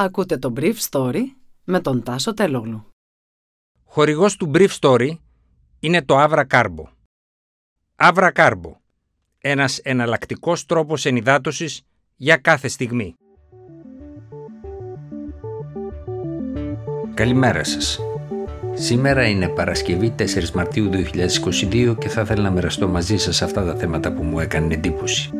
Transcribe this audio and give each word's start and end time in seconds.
Ακούτε 0.00 0.38
το 0.38 0.52
Brief 0.56 0.74
Story 0.90 1.22
με 1.64 1.80
τον 1.80 2.02
Τάσο 2.02 2.34
Τελόγλου. 2.34 2.86
Χορηγός 3.84 4.36
του 4.36 4.50
Brief 4.54 4.68
Story 4.80 5.10
είναι 5.80 6.02
το 6.02 6.14
Avra 6.18 6.44
Carbo. 6.46 6.84
Avra 7.96 8.32
Carbo. 8.32 8.72
Ένας 9.38 9.78
εναλλακτικός 9.78 10.66
τρόπος 10.66 11.04
ενυδάτωσης 11.04 11.82
για 12.16 12.36
κάθε 12.36 12.68
στιγμή. 12.68 13.14
Καλημέρα 17.14 17.64
σας. 17.64 17.98
Σήμερα 18.74 19.28
είναι 19.28 19.48
Παρασκευή 19.48 20.14
4 20.18 20.50
Μαρτίου 20.54 20.90
2022 20.90 21.96
και 21.98 22.08
θα 22.08 22.20
ήθελα 22.20 22.42
να 22.42 22.50
μοιραστώ 22.50 22.88
μαζί 22.88 23.16
σας 23.16 23.42
αυτά 23.42 23.64
τα 23.64 23.74
θέματα 23.74 24.12
που 24.12 24.22
μου 24.22 24.40
έκανε 24.40 24.74
εντύπωση. 24.74 25.30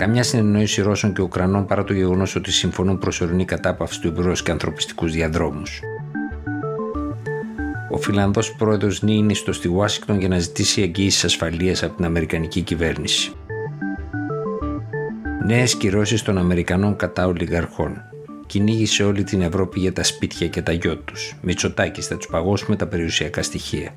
Καμιά 0.00 0.22
συνεννόηση 0.22 0.82
Ρώσων 0.82 1.12
και 1.12 1.22
Ουκρανών 1.22 1.66
παρά 1.66 1.84
το 1.84 1.92
γεγονός 1.92 2.34
ότι 2.34 2.52
συμφωνούν 2.52 2.98
προσωρινή 2.98 3.44
κατάπαυση 3.44 4.00
του 4.00 4.08
εμπειρό 4.08 4.32
και 4.32 4.50
ανθρωπιστικούς 4.50 5.12
διαδρόμους. 5.12 5.80
Ο 7.90 7.96
Φιλανδός 7.96 8.54
πρόεδρος 8.54 9.02
Νίνη 9.02 9.34
στο 9.34 9.52
στη 9.52 9.68
Ουάσιγκτον 9.68 10.18
για 10.18 10.28
να 10.28 10.38
ζητήσει 10.38 10.82
εγγύηση 10.82 11.26
ασφαλείας 11.26 11.82
από 11.82 11.96
την 11.96 12.04
Αμερικανική 12.04 12.60
κυβέρνηση. 12.60 13.32
Νέες 15.46 15.74
κυρώσεις 15.74 16.22
των 16.22 16.38
Αμερικανών 16.38 16.96
κατά 16.96 17.26
ολιγαρχών. 17.26 17.96
Κυνήγη 18.46 18.86
σε 18.86 19.04
όλη 19.04 19.24
την 19.24 19.40
Ευρώπη 19.40 19.80
για 19.80 19.92
τα 19.92 20.02
σπίτια 20.02 20.48
και 20.48 20.62
τα 20.62 20.72
γιο 20.72 20.96
τους. 20.96 21.36
Μητσοτάκης 21.42 22.06
θα 22.06 22.16
τους 22.16 22.26
παγώσουμε 22.26 22.76
τα 22.76 22.86
περιουσιακά 22.86 23.42
στοιχεία. 23.42 23.94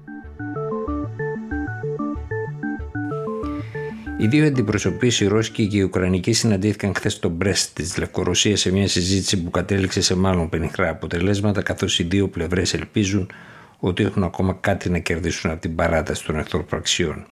Οι 4.23 4.27
δύο 4.27 4.45
αντιπροσωπείς, 4.45 5.20
η 5.20 5.27
Ρώσικη 5.27 5.68
και 5.68 5.77
η 5.77 5.82
Ουκρανική, 5.82 6.34
συναντήθηκαν 6.34 6.95
χθες 6.95 7.14
στο 7.14 7.30
Μπρέστ 7.30 7.76
της 7.76 7.98
Λευκορωσίας 7.98 8.59
σε 8.59 8.72
μια 8.72 8.88
συζήτηση 8.88 9.44
που 9.44 9.50
κατέληξε 9.50 10.02
σε 10.02 10.16
μάλλον 10.16 10.50
πενιχρά 10.50 10.90
αποτελέσματα, 10.90 11.62
καθώς 11.62 12.00
οι 12.00 12.03
δύο 12.03 12.28
πλευρές 12.28 12.73
ελπίζουν 12.73 13.31
ότι 13.80 14.03
έχουν 14.03 14.23
ακόμα 14.23 14.58
κάτι 14.61 14.89
να 14.89 15.00
κερδίσουν 15.00 15.52
από 15.52 15.61
την 15.61 15.75
παράταση 15.75 16.25
των 16.25 16.38
εχθροπραξιών. 16.38 17.25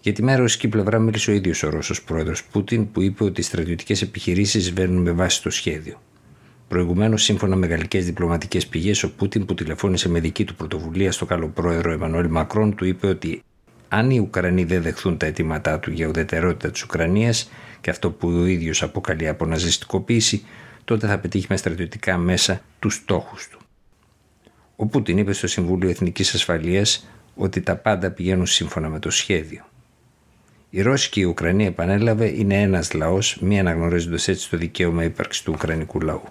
Για 0.00 0.12
τη 0.12 0.22
μέρα 0.22 0.38
ρωσική 0.38 0.68
πλευρά 0.68 0.98
μίλησε 0.98 1.30
ο 1.30 1.34
ίδιος 1.34 1.62
ο 1.62 1.70
Ρώσος 1.70 2.02
πρόεδρος 2.02 2.44
Πούτιν, 2.44 2.90
που 2.92 3.02
είπε 3.02 3.24
ότι 3.24 3.40
οι 3.40 3.44
στρατιωτικές 3.44 4.02
επιχειρήσεις 4.02 4.72
βαίνουν 4.72 5.02
με 5.02 5.10
βάση 5.10 5.42
το 5.42 5.50
σχέδιο. 5.50 6.00
Προηγουμένως, 6.68 7.22
σύμφωνα 7.22 7.56
με 7.56 7.66
γαλλικές 7.66 8.04
διπλωματικές 8.04 8.66
πηγές, 8.66 9.02
ο 9.02 9.12
Πούτιν, 9.12 9.44
που 9.44 9.54
τηλεφώνησε 9.54 10.08
με 10.08 10.20
δική 10.20 10.44
του 10.44 10.54
πρωτοβουλία 10.54 11.12
στο 11.12 11.26
καλό 11.26 11.48
πρόεδρο 11.48 11.92
Εμμανουέλ 11.92 12.28
Μακρόν, 12.28 12.74
του 12.74 12.84
είπε 12.84 13.06
ότι 13.06 13.42
αν 13.88 14.10
οι 14.10 14.18
Ουκρανοί 14.18 14.64
δεν 14.64 14.82
δεχθούν 14.82 15.16
τα 15.16 15.26
αιτήματά 15.26 15.78
του 15.78 15.90
για 15.90 16.06
ουδετερότητα 16.06 16.70
της 16.70 16.82
Ουκρανίας 16.82 17.50
και 17.80 17.90
αυτό 17.90 18.10
που 18.10 18.28
ο 18.28 18.46
ίδιος 18.46 18.82
αποκαλεί 18.82 19.28
αποναζιστικοποίηση, 19.28 20.44
τότε 20.84 21.06
θα 21.06 21.18
πετύχει 21.18 21.46
με 21.48 21.56
στρατιωτικά 21.56 22.16
μέσα 22.16 22.60
τους 22.78 22.94
στόχους 22.94 23.48
του. 23.48 23.58
Ο 24.76 24.86
Πούτιν 24.86 25.18
είπε 25.18 25.32
στο 25.32 25.46
Συμβούλιο 25.46 25.88
Εθνικής 25.88 26.34
Ασφαλείας 26.34 27.08
ότι 27.34 27.60
τα 27.60 27.76
πάντα 27.76 28.10
πηγαίνουν 28.10 28.46
σύμφωνα 28.46 28.88
με 28.88 28.98
το 28.98 29.10
σχέδιο. 29.10 29.64
Η 30.70 30.82
Ρώση 30.82 31.10
και 31.10 31.20
η 31.20 31.24
Ουκρανία, 31.24 31.66
επανέλαβε, 31.66 32.26
είναι 32.38 32.60
ένας 32.60 32.92
λαός, 32.92 33.38
μη 33.40 33.58
αναγνωρίζοντας 33.58 34.28
έτσι 34.28 34.50
το 34.50 34.56
δικαίωμα 34.56 35.04
ύπαρξης 35.04 35.42
του 35.42 35.52
Ουκρανικού 35.54 36.00
λαού. 36.00 36.22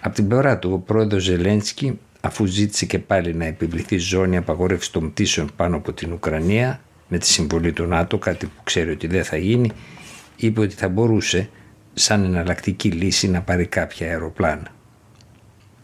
Από 0.00 0.14
την 0.14 0.28
πλευρά 0.28 0.58
του, 0.58 0.72
ο 0.72 0.78
πρόεδρος 0.78 1.22
Ζελένσκι 1.22 1.98
αφού 2.24 2.44
ζήτησε 2.44 2.86
και 2.86 2.98
πάλι 2.98 3.34
να 3.34 3.44
επιβληθεί 3.44 3.98
ζώνη 3.98 4.36
απαγόρευσης 4.36 4.90
των 4.90 5.12
πτήσεων 5.12 5.50
πάνω 5.56 5.76
από 5.76 5.92
την 5.92 6.12
Ουκρανία 6.12 6.80
με 7.08 7.18
τη 7.18 7.26
συμβολή 7.26 7.72
του 7.72 7.86
ΝΑΤΟ, 7.86 8.18
κάτι 8.18 8.46
που 8.46 8.62
ξέρει 8.64 8.90
ότι 8.90 9.06
δεν 9.06 9.24
θα 9.24 9.36
γίνει, 9.36 9.70
είπε 10.36 10.60
ότι 10.60 10.74
θα 10.74 10.88
μπορούσε 10.88 11.48
σαν 11.94 12.24
εναλλακτική 12.24 12.90
λύση 12.90 13.28
να 13.28 13.42
πάρει 13.42 13.66
κάποια 13.66 14.06
αεροπλάνα. 14.06 14.74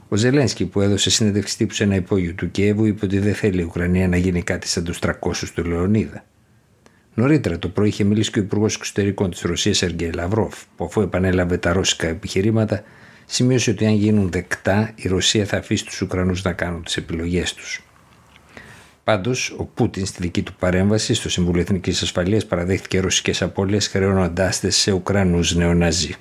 Ο 0.09 0.17
Ζελένσκι 0.17 0.67
που 0.67 0.81
έδωσε 0.81 1.11
συνέντευξη 1.11 1.57
τύπου 1.57 1.75
σε 1.75 1.85
ένα 1.85 1.95
υπόγειο 1.95 2.33
του 2.33 2.51
Κιέβου 2.51 2.85
είπε 2.85 3.05
ότι 3.05 3.19
δεν 3.19 3.35
θέλει 3.35 3.61
η 3.61 3.65
Ουκρανία 3.65 4.09
να 4.09 4.17
γίνει 4.17 4.43
κάτι 4.43 4.69
σαν 4.69 4.85
τους 4.85 4.99
300 5.03 5.13
του 5.55 5.65
Λεωνίδα. 5.65 6.25
Νωρίτερα 7.15 7.59
το 7.59 7.69
πρωί 7.69 7.89
είχε 7.89 8.05
μιλήσει 8.05 8.31
και 8.31 8.39
ο 8.39 8.43
Υπουργός 8.43 8.75
Εξωτερικών 8.75 9.31
της 9.31 9.41
Ρωσίας 9.41 9.77
Σεργέη 9.77 10.11
Λαυρόφ, 10.11 10.65
που 10.77 10.85
αφού 10.85 11.01
επανέλαβε 11.01 11.57
τα 11.57 11.73
ρώσικα 11.73 12.07
επιχειρήματα, 12.07 12.83
σημείωσε 13.31 13.71
ότι 13.71 13.87
αν 13.87 13.95
γίνουν 13.95 14.31
δεκτά 14.31 14.93
η 14.95 15.09
Ρωσία 15.09 15.45
θα 15.45 15.57
αφήσει 15.57 15.85
τους 15.85 16.01
Ουκρανούς 16.01 16.43
να 16.43 16.53
κάνουν 16.53 16.83
τις 16.83 16.97
επιλογές 16.97 17.55
τους. 17.55 17.83
Πάντως, 19.05 19.55
ο 19.59 19.65
Πούτιν 19.65 20.07
στη 20.07 20.23
δική 20.23 20.43
του 20.43 20.55
παρέμβαση 20.59 21.15
στο 21.15 21.29
Συμβούλιο 21.31 21.61
Εθνικής 21.61 22.03
Ασφαλείας 22.03 22.47
παραδέχτηκε 22.47 23.01
ρωσικές 23.01 23.43
απώλειες 23.43 23.89
χρεώνοντά 23.89 24.53
τε 24.61 24.71
σε 24.71 24.93
Ουκρανούς 24.93 25.55
νεοναζί. 25.55 26.15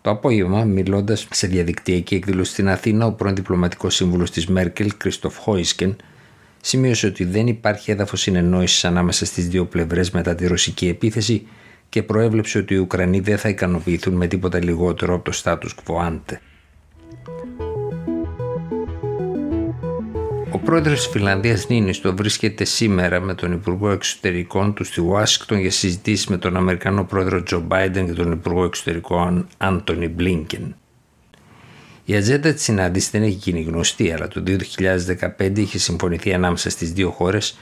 Το 0.00 0.10
απόγευμα, 0.10 0.64
μιλώντας 0.64 1.28
σε 1.30 1.46
διαδικτυακή 1.46 2.14
εκδήλωση 2.14 2.52
στην 2.52 2.68
Αθήνα, 2.68 3.06
ο 3.06 3.12
πρώην 3.12 3.34
διπλωματικός 3.34 3.94
σύμβουλος 3.94 4.30
της 4.30 4.46
Μέρκελ, 4.46 4.92
Κριστοφ 4.96 5.38
Χόισκεν, 5.38 5.96
σημείωσε 6.60 7.06
ότι 7.06 7.24
δεν 7.24 7.46
υπάρχει 7.46 7.90
έδαφος 7.90 8.20
συνεννόησης 8.20 8.84
ανάμεσα 8.84 9.24
στις 9.24 9.48
δύο 9.48 9.64
πλευρές 9.64 10.10
μετά 10.10 10.34
τη 10.34 10.46
ρωσική 10.46 10.88
επίθεση 10.88 11.46
και 11.88 12.02
προέβλεψε 12.02 12.58
ότι 12.58 12.74
οι 12.74 12.78
Ουκρανοί 12.78 13.20
δεν 13.20 13.38
θα 13.38 13.48
ικανοποιηθούν 13.48 14.14
με 14.14 14.26
τίποτα 14.26 14.64
λιγότερο 14.64 15.14
από 15.14 15.30
το 15.30 15.40
status 15.44 15.70
quo 15.84 16.08
ante. 16.08 16.36
Ο 20.50 20.58
πρόεδρος 20.58 20.98
της 20.98 21.06
Φιλανδίας 21.06 21.68
Νίνιστο 21.68 22.16
βρίσκεται 22.16 22.64
σήμερα 22.64 23.20
με 23.20 23.34
τον 23.34 23.52
Υπουργό 23.52 23.90
Εξωτερικών 23.90 24.74
του 24.74 24.84
στη 24.84 25.00
Ουάσιγκτον 25.00 25.58
για 25.58 25.70
συζητήσεις 25.70 26.26
με 26.26 26.36
τον 26.36 26.56
Αμερικανό 26.56 27.04
πρόεδρο 27.04 27.42
Τζο 27.42 27.60
Μπάιντεν 27.60 28.06
και 28.06 28.12
τον 28.12 28.32
Υπουργό 28.32 28.64
Εξωτερικών 28.64 29.46
Άντωνι 29.56 30.08
Μπλίνκεν. 30.08 30.74
Η 32.04 32.16
ατζέντα 32.16 32.52
της 32.52 32.62
συνάντησης 32.62 33.10
δεν 33.10 33.22
έχει 33.22 33.38
γίνει 33.42 33.62
γνωστή, 33.62 34.12
αλλά 34.12 34.28
το 34.28 34.42
2015 35.38 35.58
είχε 35.58 35.78
συμφωνηθεί 35.78 36.32
ανάμεσα 36.32 36.70
στις 36.70 36.92
δύο 36.92 37.10
χώρες 37.10 37.58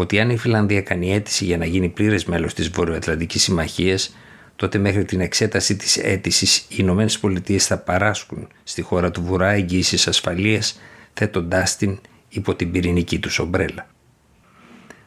ότι 0.00 0.20
αν 0.20 0.30
η 0.30 0.36
Φιλανδία 0.36 0.82
κάνει 0.82 1.14
αίτηση 1.14 1.44
για 1.44 1.58
να 1.58 1.64
γίνει 1.64 1.88
πλήρες 1.88 2.24
μέλος 2.24 2.54
της 2.54 2.68
Βορειοατλαντικής 2.68 3.42
Συμμαχίας, 3.42 4.16
τότε 4.56 4.78
μέχρι 4.78 5.04
την 5.04 5.20
εξέταση 5.20 5.76
της 5.76 5.96
αίτησης 5.96 6.58
οι 6.58 6.76
Ηνωμένες 6.76 7.18
Πολιτείες 7.18 7.66
θα 7.66 7.78
παράσκουν 7.78 8.48
στη 8.64 8.82
χώρα 8.82 9.10
του 9.10 9.22
Βορρά 9.22 9.50
εγγύησης 9.50 10.08
ασφαλείας, 10.08 10.80
θέτοντάς 11.14 11.76
την 11.76 11.98
υπό 12.28 12.54
την 12.54 12.70
πυρηνική 12.70 13.18
τους 13.18 13.38
ομπρέλα. 13.38 13.86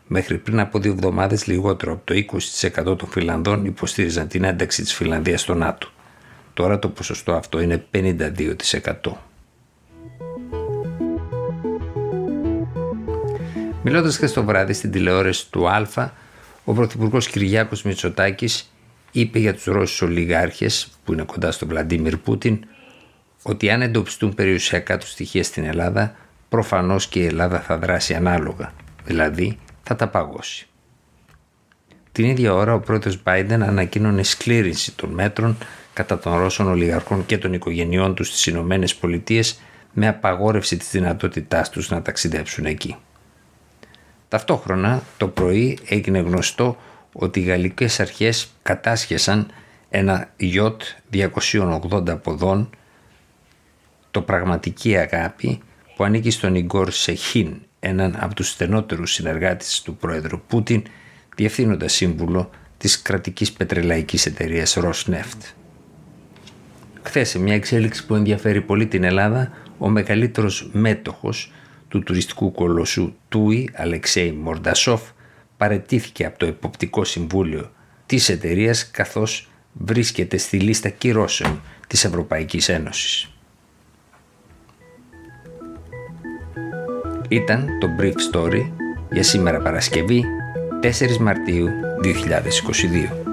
Μέχρι 0.08 0.38
πριν 0.38 0.60
από 0.60 0.80
δύο 0.80 0.92
εβδομάδες, 0.92 1.48
λιγότερο 1.48 1.92
από 1.92 2.02
το 2.06 2.14
20% 2.14 2.98
των 2.98 3.10
Φιλανδών 3.10 3.66
υποστήριζαν 3.66 4.28
την 4.28 4.44
ένταξη 4.44 4.82
της 4.82 4.94
Φιλανδίας 4.94 5.42
στο 5.42 5.54
ΝΑΤΟ. 5.54 5.90
Τώρα 6.54 6.80
το 6.80 6.90
ποσοστό 6.90 7.34
αυτό 7.34 7.60
είναι 7.60 7.86
52%. 7.92 9.31
Μιλώντας 13.84 14.16
χθες 14.16 14.34
το 14.34 14.44
βράδυ 14.44 14.74
στην 14.74 14.92
τηλεόραση 14.92 15.52
του 15.52 15.70
Α, 15.70 16.12
ο 16.64 16.74
Πρωθυπουργός 16.74 17.28
Κυριάκος 17.28 17.84
Μητσοτάκης 17.84 18.74
είπε 19.12 19.40
για 19.40 19.54
τους 19.54 19.64
Ρώσους 19.64 20.02
ολιγάρχες 20.02 20.88
που 21.04 21.14
είναι 21.14 21.24
κοντά 21.24 21.52
στον 21.52 21.68
Βλαντίμιρ 21.68 22.18
Πούτιν 22.18 22.60
ότι 23.42 23.70
αν 23.70 23.82
εντοπιστούν 23.82 24.34
περιουσιακά 24.34 24.98
τους 24.98 25.10
στοιχεία 25.10 25.44
στην 25.44 25.64
Ελλάδα, 25.64 26.16
προφανώς 26.50 27.08
και 27.08 27.20
η 27.20 27.26
Ελλάδα 27.26 27.60
θα 27.60 27.78
δράσει 27.78 28.14
ανάλογα, 28.14 28.74
δηλαδή 29.06 29.58
θα 29.84 29.96
τα 29.96 30.08
παγώσει. 30.08 30.68
Την 32.12 32.26
ίδια 32.26 32.54
ώρα 32.54 32.74
ο 32.74 32.80
πρόεδρος 32.80 33.24
Biden 33.24 33.60
ανακοίνωνε 33.62 34.24
σκλήρινση 34.24 34.96
των 34.96 35.10
μέτρων 35.10 35.58
κατά 35.94 36.20
των 36.20 36.38
Ρώσων 36.38 36.68
ολιγαρχών 36.68 37.26
και 37.26 37.38
των 37.38 37.54
οικογενειών 37.54 38.16
τους 38.16 38.28
στις 38.28 38.46
Ηνωμένες 38.46 38.96
Πολιτείες 38.96 39.60
με 39.94 40.08
απαγόρευση 40.08 40.78
της 40.78 40.90
δυνατότητάς 40.92 41.70
τους 41.70 41.90
να 41.90 42.02
ταξιδέψουν 42.02 42.66
εκεί. 42.66 42.96
Ταυτόχρονα 44.32 45.04
το 45.18 45.28
πρωί 45.28 45.78
έγινε 45.86 46.20
γνωστό 46.20 46.78
ότι 47.14 47.40
οι 47.40 47.44
γαλλικές 47.44 48.00
αρχές 48.00 48.52
κατάσχεσαν 48.62 49.48
ένα 49.90 50.30
γιότ 50.38 50.82
280 51.14 52.22
ποδών 52.24 52.70
το 54.12 54.22
πραγματική 54.22 54.98
αγάπη 54.98 55.60
που 55.96 56.04
ανήκει 56.04 56.30
στον 56.30 56.56
Ιγκόρ 56.56 56.92
Σεχίν, 56.92 57.62
έναν 57.80 58.18
από 58.20 58.36
τους 58.36 58.50
στενότερους 58.50 59.14
συνεργάτες 59.14 59.82
του 59.82 59.96
πρόεδρου 59.96 60.42
Πούτιν, 60.48 60.84
διευθύνοντας 61.36 61.94
σύμβουλο 61.94 62.50
της 62.78 63.02
κρατικής 63.02 63.52
πετρελαϊκής 63.52 64.26
εταιρείας 64.26 64.78
Rosneft. 64.82 65.54
Χθες 67.02 67.30
σε 67.30 67.40
μια 67.40 67.54
εξέλιξη 67.54 68.06
που 68.06 68.16
ενδιαφέρει 68.16 68.62
πολύ 68.62 68.88
την 68.88 69.04
Ελλάδα, 69.04 69.52
ο 69.78 69.90
μεγαλύτερος 69.90 70.70
μέτοχος 70.72 71.52
του 71.92 72.04
τουριστικού 72.04 72.52
κολοσσού 72.52 73.14
Τούι, 73.30 73.70
Αλεξέη 73.74 74.32
Μορντασόφ, 74.32 75.02
παρετήθηκε 75.58 76.26
από 76.26 76.40
το 76.40 76.46
Εποπτικό 76.46 77.04
Συμβούλιο 77.04 77.72
της 78.06 78.30
εταιρείας 78.30 78.92
καθώς 78.92 79.50
βρίσκεται 79.74 80.38
στη 80.38 80.60
λίστα 80.60 80.90
κυρώσεων 80.90 81.62
της 81.88 82.04
Ευρωπαϊκής 82.04 82.70
Ένωσης. 82.70 83.30
Ήταν 87.30 87.68
το 87.80 87.88
Brief 88.00 88.14
Story 88.34 88.72
για 89.12 89.24
σήμερα 89.24 89.62
Παρασκευή 89.62 90.24
4 90.84 91.18
Μαρτίου 91.18 91.68
2022. 92.04 93.31